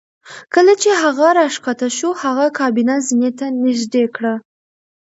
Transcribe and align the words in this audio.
کله 0.53 0.73
چې 0.81 0.89
هغه 1.03 1.27
راښکته 1.39 1.87
شو 1.97 2.09
هغې 2.23 2.47
کابینه 2.59 2.95
زینې 3.07 3.31
ته 3.39 3.45
نږدې 3.63 4.03
کړه 4.15 4.33